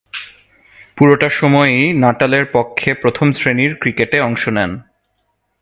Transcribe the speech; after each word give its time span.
পুরোটা 0.97 1.29
সময়ই 1.29 1.93
নাটালের 1.93 2.45
পক্ষে 2.53 2.93
প্রথম-শ্রেণীর 2.93 3.75
ক্রিকেটে 3.75 4.19
অংশ 4.19 4.47
নেন। 4.47 4.71